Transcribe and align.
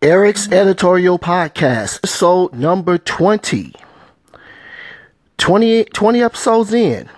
Eric's 0.00 0.48
Editorial 0.52 1.18
Podcast, 1.18 1.96
episode 1.96 2.52
number 2.52 2.98
20. 2.98 3.74
20, 5.38 5.84
20 5.86 6.22
episodes 6.22 6.72
in. 6.72 7.08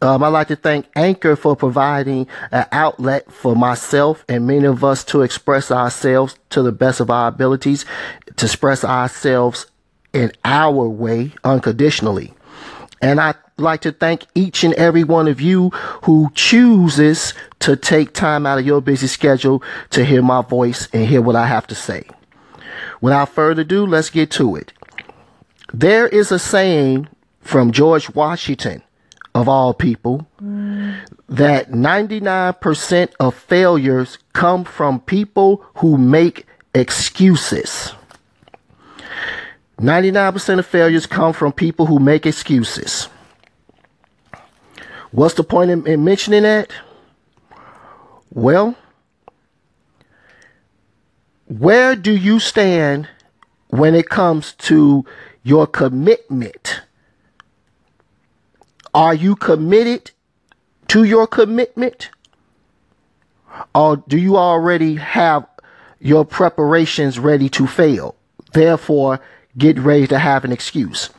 Um, 0.00 0.24
I'd 0.24 0.30
like 0.30 0.48
to 0.48 0.56
thank 0.56 0.86
Anchor 0.96 1.36
for 1.36 1.54
providing 1.54 2.26
an 2.50 2.66
outlet 2.72 3.30
for 3.30 3.54
myself 3.54 4.24
and 4.28 4.48
many 4.48 4.66
of 4.66 4.82
us 4.82 5.04
to 5.04 5.22
express 5.22 5.70
ourselves 5.70 6.36
to 6.50 6.62
the 6.62 6.72
best 6.72 6.98
of 6.98 7.08
our 7.08 7.28
abilities, 7.28 7.84
to 8.34 8.46
express 8.46 8.82
ourselves 8.82 9.66
in 10.12 10.32
our 10.44 10.88
way 10.88 11.30
unconditionally. 11.44 12.34
And 13.00 13.20
I 13.20 13.34
like 13.56 13.80
to 13.82 13.92
thank 13.92 14.26
each 14.34 14.64
and 14.64 14.74
every 14.74 15.04
one 15.04 15.28
of 15.28 15.40
you 15.40 15.70
who 16.04 16.30
chooses 16.34 17.34
to 17.60 17.76
take 17.76 18.12
time 18.12 18.46
out 18.46 18.58
of 18.58 18.66
your 18.66 18.80
busy 18.80 19.06
schedule 19.06 19.62
to 19.90 20.04
hear 20.04 20.22
my 20.22 20.42
voice 20.42 20.88
and 20.92 21.06
hear 21.06 21.20
what 21.20 21.36
I 21.36 21.46
have 21.46 21.66
to 21.68 21.74
say. 21.74 22.04
Without 23.00 23.28
further 23.28 23.62
ado, 23.62 23.86
let's 23.86 24.10
get 24.10 24.30
to 24.32 24.56
it. 24.56 24.72
There 25.72 26.06
is 26.08 26.30
a 26.32 26.38
saying 26.38 27.08
from 27.40 27.72
George 27.72 28.14
Washington, 28.14 28.82
of 29.34 29.48
all 29.48 29.72
people, 29.72 30.26
that 31.28 31.70
99% 31.70 33.12
of 33.18 33.34
failures 33.34 34.18
come 34.34 34.64
from 34.64 35.00
people 35.00 35.64
who 35.76 35.96
make 35.96 36.46
excuses. 36.74 37.94
99% 39.78 40.58
of 40.58 40.66
failures 40.66 41.06
come 41.06 41.32
from 41.32 41.52
people 41.52 41.86
who 41.86 41.98
make 41.98 42.26
excuses. 42.26 43.08
What's 45.12 45.34
the 45.34 45.44
point 45.44 45.70
in, 45.70 45.86
in 45.86 46.04
mentioning 46.04 46.42
that? 46.42 46.70
Well, 48.30 48.74
where 51.46 51.94
do 51.94 52.16
you 52.16 52.40
stand 52.40 53.08
when 53.68 53.94
it 53.94 54.08
comes 54.08 54.54
to 54.54 55.04
your 55.42 55.66
commitment? 55.66 56.80
Are 58.94 59.14
you 59.14 59.36
committed 59.36 60.12
to 60.88 61.04
your 61.04 61.26
commitment? 61.26 62.08
Or 63.74 63.98
do 63.98 64.16
you 64.16 64.38
already 64.38 64.96
have 64.96 65.46
your 66.00 66.24
preparations 66.24 67.18
ready 67.18 67.50
to 67.50 67.66
fail? 67.66 68.16
Therefore, 68.54 69.20
get 69.58 69.78
ready 69.78 70.06
to 70.06 70.18
have 70.18 70.44
an 70.44 70.52
excuse. 70.52 71.10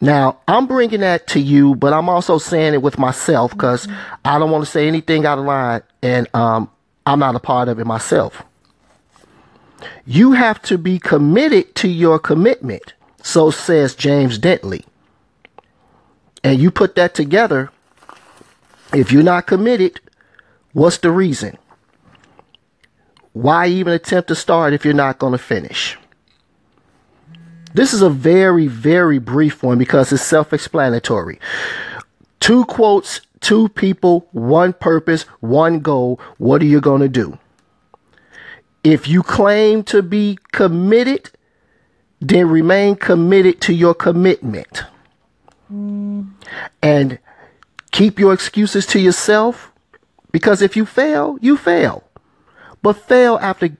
Now, 0.00 0.38
I'm 0.46 0.66
bringing 0.66 1.00
that 1.00 1.26
to 1.28 1.40
you, 1.40 1.74
but 1.74 1.92
I'm 1.92 2.08
also 2.08 2.38
saying 2.38 2.74
it 2.74 2.82
with 2.82 2.98
myself 2.98 3.50
because 3.52 3.86
mm-hmm. 3.86 4.14
I 4.24 4.38
don't 4.38 4.50
want 4.50 4.64
to 4.64 4.70
say 4.70 4.86
anything 4.86 5.26
out 5.26 5.38
of 5.38 5.44
line 5.44 5.82
and 6.02 6.28
um, 6.34 6.70
I'm 7.04 7.18
not 7.18 7.34
a 7.34 7.40
part 7.40 7.68
of 7.68 7.78
it 7.78 7.86
myself. 7.86 8.42
You 10.06 10.32
have 10.32 10.60
to 10.62 10.78
be 10.78 10.98
committed 10.98 11.74
to 11.76 11.88
your 11.88 12.18
commitment, 12.18 12.94
so 13.22 13.50
says 13.50 13.94
James 13.94 14.38
Dentley. 14.38 14.84
And 16.44 16.60
you 16.60 16.70
put 16.70 16.94
that 16.94 17.14
together, 17.14 17.70
if 18.92 19.10
you're 19.12 19.22
not 19.22 19.46
committed, 19.46 20.00
what's 20.72 20.98
the 20.98 21.10
reason? 21.10 21.58
Why 23.32 23.66
even 23.68 23.92
attempt 23.92 24.28
to 24.28 24.34
start 24.34 24.72
if 24.72 24.84
you're 24.84 24.94
not 24.94 25.18
going 25.18 25.32
to 25.32 25.38
finish? 25.38 25.96
This 27.74 27.92
is 27.92 28.02
a 28.02 28.10
very, 28.10 28.66
very 28.66 29.18
brief 29.18 29.62
one 29.62 29.78
because 29.78 30.12
it's 30.12 30.22
self 30.22 30.52
explanatory. 30.52 31.38
Two 32.40 32.64
quotes, 32.64 33.20
two 33.40 33.68
people, 33.70 34.28
one 34.32 34.72
purpose, 34.72 35.22
one 35.40 35.80
goal. 35.80 36.20
What 36.38 36.62
are 36.62 36.66
you 36.66 36.80
going 36.80 37.02
to 37.02 37.08
do? 37.08 37.38
If 38.84 39.08
you 39.08 39.22
claim 39.22 39.82
to 39.84 40.02
be 40.02 40.38
committed, 40.52 41.30
then 42.20 42.48
remain 42.48 42.96
committed 42.96 43.60
to 43.62 43.72
your 43.72 43.94
commitment. 43.94 44.84
Mm. 45.72 46.30
And 46.82 47.18
keep 47.90 48.18
your 48.18 48.32
excuses 48.32 48.86
to 48.86 49.00
yourself 49.00 49.72
because 50.32 50.62
if 50.62 50.76
you 50.76 50.86
fail, 50.86 51.38
you 51.40 51.56
fail. 51.56 52.04
But 52.82 52.94
fail 52.94 53.38
after 53.42 53.76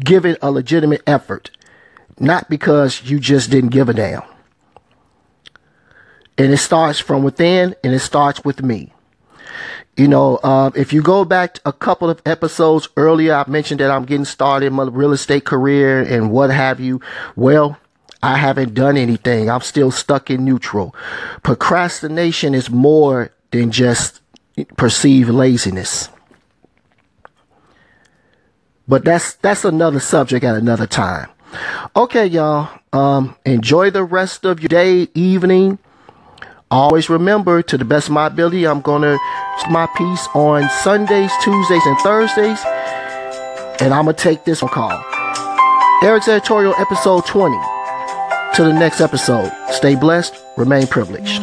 giving 0.00 0.36
a 0.40 0.50
legitimate 0.50 1.02
effort 1.06 1.50
not 2.20 2.48
because 2.48 3.02
you 3.04 3.18
just 3.18 3.50
didn't 3.50 3.70
give 3.70 3.88
a 3.88 3.94
damn. 3.94 4.22
And 6.36 6.52
it 6.52 6.58
starts 6.58 7.00
from 7.00 7.22
within 7.22 7.74
and 7.82 7.92
it 7.92 8.00
starts 8.00 8.44
with 8.44 8.62
me. 8.62 8.92
You 9.96 10.06
know, 10.06 10.36
uh, 10.36 10.70
if 10.76 10.92
you 10.92 11.02
go 11.02 11.24
back 11.24 11.58
a 11.66 11.72
couple 11.72 12.08
of 12.08 12.22
episodes 12.24 12.88
earlier, 12.96 13.34
I 13.34 13.44
mentioned 13.50 13.80
that 13.80 13.90
I'm 13.90 14.04
getting 14.04 14.24
started 14.24 14.66
in 14.66 14.74
my 14.74 14.84
real 14.84 15.12
estate 15.12 15.44
career 15.44 16.00
and 16.00 16.30
what 16.30 16.50
have 16.50 16.78
you. 16.78 17.00
Well, 17.34 17.76
I 18.22 18.36
haven't 18.36 18.74
done 18.74 18.96
anything. 18.96 19.50
I'm 19.50 19.60
still 19.60 19.90
stuck 19.90 20.30
in 20.30 20.44
neutral. 20.44 20.94
Procrastination 21.42 22.54
is 22.54 22.70
more 22.70 23.32
than 23.50 23.72
just 23.72 24.20
perceived 24.76 25.30
laziness. 25.30 26.08
But 28.86 29.04
that's 29.04 29.34
that's 29.34 29.64
another 29.64 30.00
subject 30.00 30.44
at 30.44 30.56
another 30.56 30.86
time. 30.86 31.28
Okay, 31.96 32.26
y'all. 32.26 32.68
Um, 32.92 33.36
enjoy 33.44 33.90
the 33.90 34.04
rest 34.04 34.44
of 34.44 34.60
your 34.60 34.68
day, 34.68 35.08
evening. 35.14 35.78
Always 36.70 37.08
remember, 37.08 37.62
to 37.62 37.78
the 37.78 37.84
best 37.84 38.08
of 38.08 38.14
my 38.14 38.26
ability, 38.26 38.66
I'm 38.66 38.80
gonna 38.82 39.18
my 39.70 39.86
piece 39.96 40.28
on 40.34 40.68
Sundays, 40.82 41.32
Tuesdays, 41.42 41.84
and 41.86 41.98
Thursdays, 42.00 42.60
and 43.80 43.94
I'm 43.94 44.04
gonna 44.04 44.12
take 44.12 44.44
this 44.44 44.62
one 44.62 44.70
call. 44.70 45.02
Eric's 46.02 46.28
editorial, 46.28 46.74
episode 46.78 47.26
20. 47.26 47.56
To 48.54 48.64
the 48.64 48.72
next 48.72 49.00
episode. 49.00 49.50
Stay 49.70 49.94
blessed. 49.94 50.34
Remain 50.56 50.86
privileged. 50.86 51.42